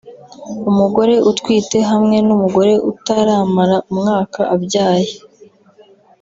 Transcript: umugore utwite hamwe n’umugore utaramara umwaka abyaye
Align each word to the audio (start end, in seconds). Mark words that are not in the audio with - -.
umugore 0.69 1.15
utwite 1.29 1.77
hamwe 1.91 2.17
n’umugore 2.27 2.73
utaramara 2.91 3.77
umwaka 3.91 4.41
abyaye 4.55 5.13